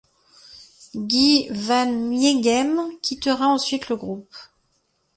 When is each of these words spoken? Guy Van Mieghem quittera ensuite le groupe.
Guy 1.09 1.47
Van 1.51 1.91
Mieghem 1.91 2.89
quittera 3.03 3.49
ensuite 3.49 3.87
le 3.89 3.97
groupe. 3.97 4.35